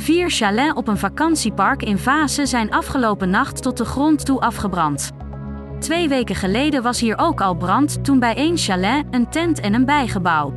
Vier 0.00 0.30
chalets 0.30 0.74
op 0.74 0.88
een 0.88 0.98
vakantiepark 0.98 1.82
in 1.82 1.98
Vaassen 1.98 2.46
zijn 2.46 2.70
afgelopen 2.70 3.30
nacht 3.30 3.62
tot 3.62 3.76
de 3.76 3.84
grond 3.84 4.24
toe 4.24 4.40
afgebrand. 4.40 5.10
Twee 5.78 6.08
weken 6.08 6.34
geleden 6.34 6.82
was 6.82 7.00
hier 7.00 7.18
ook 7.18 7.40
al 7.40 7.54
brand 7.54 8.04
toen 8.04 8.18
bij 8.18 8.34
één 8.34 8.56
chalet, 8.56 9.04
een 9.10 9.30
tent 9.30 9.60
en 9.60 9.74
een 9.74 9.84
bijgebouw. 9.84 10.54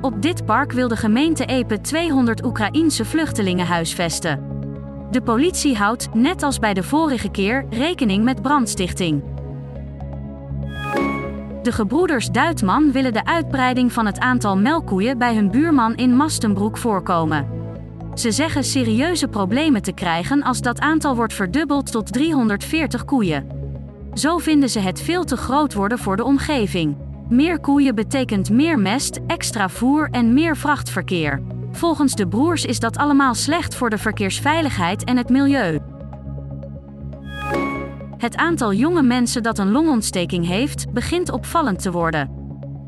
Op 0.00 0.22
dit 0.22 0.46
park 0.46 0.72
wil 0.72 0.88
de 0.88 0.96
gemeente 0.96 1.44
Epe 1.44 1.80
200 1.80 2.44
Oekraïense 2.44 3.04
vluchtelingen 3.04 3.66
huisvesten. 3.66 4.42
De 5.10 5.22
politie 5.22 5.76
houdt, 5.76 6.14
net 6.14 6.42
als 6.42 6.58
bij 6.58 6.74
de 6.74 6.82
vorige 6.82 7.30
keer, 7.30 7.66
rekening 7.70 8.24
met 8.24 8.42
brandstichting. 8.42 9.22
De 11.62 11.72
gebroeders 11.72 12.30
Duitman 12.30 12.92
willen 12.92 13.12
de 13.12 13.24
uitbreiding 13.24 13.92
van 13.92 14.06
het 14.06 14.18
aantal 14.18 14.56
melkkoeien 14.56 15.18
bij 15.18 15.34
hun 15.34 15.50
buurman 15.50 15.94
in 15.94 16.16
Mastenbroek 16.16 16.76
voorkomen. 16.76 17.59
Ze 18.14 18.30
zeggen 18.30 18.64
serieuze 18.64 19.28
problemen 19.28 19.82
te 19.82 19.92
krijgen 19.92 20.42
als 20.42 20.60
dat 20.60 20.80
aantal 20.80 21.16
wordt 21.16 21.34
verdubbeld 21.34 21.92
tot 21.92 22.12
340 22.12 23.04
koeien. 23.04 23.46
Zo 24.14 24.38
vinden 24.38 24.70
ze 24.70 24.78
het 24.78 25.00
veel 25.00 25.24
te 25.24 25.36
groot 25.36 25.74
worden 25.74 25.98
voor 25.98 26.16
de 26.16 26.24
omgeving. 26.24 26.96
Meer 27.28 27.60
koeien 27.60 27.94
betekent 27.94 28.50
meer 28.50 28.78
mest, 28.78 29.20
extra 29.26 29.68
voer 29.68 30.08
en 30.10 30.34
meer 30.34 30.56
vrachtverkeer. 30.56 31.42
Volgens 31.72 32.14
de 32.14 32.28
broers 32.28 32.64
is 32.64 32.78
dat 32.78 32.96
allemaal 32.96 33.34
slecht 33.34 33.74
voor 33.74 33.90
de 33.90 33.98
verkeersveiligheid 33.98 35.04
en 35.04 35.16
het 35.16 35.28
milieu. 35.28 35.78
Het 38.16 38.36
aantal 38.36 38.72
jonge 38.72 39.02
mensen 39.02 39.42
dat 39.42 39.58
een 39.58 39.70
longontsteking 39.70 40.46
heeft, 40.46 40.92
begint 40.92 41.30
opvallend 41.30 41.82
te 41.82 41.90
worden. 41.90 42.38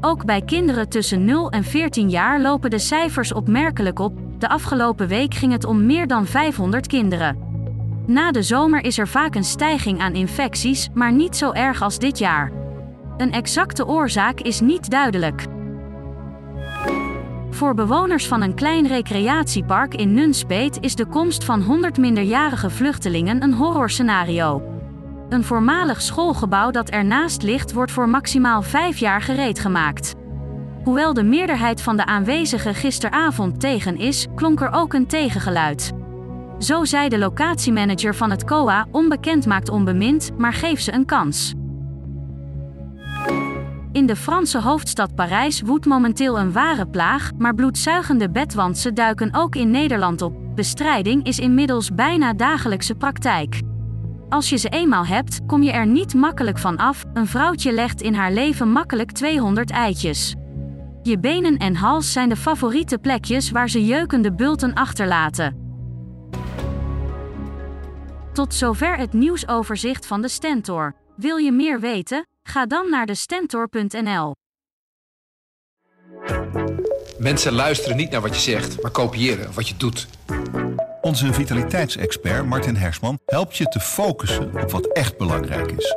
Ook 0.00 0.24
bij 0.24 0.42
kinderen 0.42 0.88
tussen 0.88 1.24
0 1.24 1.50
en 1.50 1.64
14 1.64 2.10
jaar 2.10 2.40
lopen 2.40 2.70
de 2.70 2.78
cijfers 2.78 3.32
opmerkelijk 3.32 3.98
op. 3.98 4.18
De 4.44 4.50
afgelopen 4.50 5.08
week 5.08 5.34
ging 5.34 5.52
het 5.52 5.64
om 5.64 5.86
meer 5.86 6.06
dan 6.06 6.26
500 6.26 6.86
kinderen. 6.86 7.38
Na 8.06 8.30
de 8.30 8.42
zomer 8.42 8.84
is 8.84 8.98
er 8.98 9.08
vaak 9.08 9.34
een 9.34 9.44
stijging 9.44 10.00
aan 10.00 10.12
infecties, 10.12 10.88
maar 10.94 11.12
niet 11.12 11.36
zo 11.36 11.52
erg 11.52 11.82
als 11.82 11.98
dit 11.98 12.18
jaar. 12.18 12.52
Een 13.16 13.32
exacte 13.32 13.86
oorzaak 13.86 14.40
is 14.40 14.60
niet 14.60 14.90
duidelijk. 14.90 15.44
Voor 17.50 17.74
bewoners 17.74 18.26
van 18.26 18.42
een 18.42 18.54
klein 18.54 18.86
recreatiepark 18.86 19.94
in 19.94 20.14
Nunspeet 20.14 20.78
is 20.80 20.94
de 20.94 21.06
komst 21.06 21.44
van 21.44 21.62
100 21.62 21.98
minderjarige 21.98 22.70
vluchtelingen 22.70 23.42
een 23.42 23.54
horrorscenario. 23.54 24.62
Een 25.28 25.44
voormalig 25.44 26.02
schoolgebouw 26.02 26.70
dat 26.70 26.90
ernaast 26.90 27.42
ligt 27.42 27.72
wordt 27.72 27.92
voor 27.92 28.08
maximaal 28.08 28.62
vijf 28.62 28.98
jaar 28.98 29.22
gereed 29.22 29.58
gemaakt. 29.58 30.14
Hoewel 30.84 31.14
de 31.14 31.22
meerderheid 31.22 31.82
van 31.82 31.96
de 31.96 32.04
aanwezigen 32.04 32.74
gisteravond 32.74 33.60
tegen 33.60 33.96
is, 33.96 34.26
klonk 34.34 34.60
er 34.60 34.72
ook 34.72 34.92
een 34.92 35.06
tegengeluid. 35.06 35.92
Zo 36.58 36.84
zei 36.84 37.08
de 37.08 37.18
locatiemanager 37.18 38.14
van 38.14 38.30
het 38.30 38.44
COA: 38.44 38.86
onbekend 38.90 39.46
maakt 39.46 39.68
onbemind, 39.68 40.30
maar 40.38 40.52
geef 40.52 40.80
ze 40.80 40.92
een 40.92 41.04
kans. 41.04 41.54
In 43.92 44.06
de 44.06 44.16
Franse 44.16 44.60
hoofdstad 44.60 45.14
Parijs 45.14 45.60
woedt 45.60 45.86
momenteel 45.86 46.38
een 46.38 46.52
ware 46.52 46.86
plaag, 46.86 47.30
maar 47.38 47.54
bloedzuigende 47.54 48.30
bedwantsen 48.30 48.94
duiken 48.94 49.34
ook 49.34 49.54
in 49.54 49.70
Nederland 49.70 50.22
op. 50.22 50.34
Bestrijding 50.54 51.26
is 51.26 51.38
inmiddels 51.38 51.94
bijna 51.94 52.32
dagelijkse 52.32 52.94
praktijk. 52.94 53.60
Als 54.28 54.48
je 54.48 54.56
ze 54.56 54.68
eenmaal 54.68 55.06
hebt, 55.06 55.40
kom 55.46 55.62
je 55.62 55.72
er 55.72 55.86
niet 55.86 56.14
makkelijk 56.14 56.58
van 56.58 56.76
af. 56.76 57.04
Een 57.14 57.26
vrouwtje 57.26 57.72
legt 57.72 58.02
in 58.02 58.14
haar 58.14 58.32
leven 58.32 58.68
makkelijk 58.68 59.12
200 59.12 59.70
eitjes. 59.70 60.34
Je 61.06 61.18
benen 61.18 61.56
en 61.56 61.74
hals 61.74 62.12
zijn 62.12 62.28
de 62.28 62.36
favoriete 62.36 62.98
plekjes 62.98 63.50
waar 63.50 63.70
ze 63.70 63.84
jeukende 63.84 64.32
bulten 64.32 64.74
achterlaten. 64.74 65.56
Tot 68.32 68.54
zover 68.54 68.96
het 68.96 69.12
nieuwsoverzicht 69.12 70.06
van 70.06 70.22
de 70.22 70.28
Stentor. 70.28 70.94
Wil 71.16 71.36
je 71.36 71.52
meer 71.52 71.80
weten? 71.80 72.26
Ga 72.42 72.66
dan 72.66 72.90
naar 72.90 73.06
de 73.06 73.14
stentor.nl. 73.14 74.34
Mensen 77.18 77.52
luisteren 77.52 77.96
niet 77.96 78.10
naar 78.10 78.20
wat 78.20 78.34
je 78.34 78.40
zegt, 78.40 78.82
maar 78.82 78.90
kopiëren 78.90 79.54
wat 79.54 79.68
je 79.68 79.76
doet. 79.76 80.08
Onze 81.00 81.32
vitaliteitsexpert 81.32 82.46
Martin 82.46 82.76
Hersman 82.76 83.18
helpt 83.26 83.56
je 83.56 83.64
te 83.64 83.80
focussen 83.80 84.62
op 84.62 84.70
wat 84.70 84.86
echt 84.86 85.18
belangrijk 85.18 85.72
is. 85.72 85.96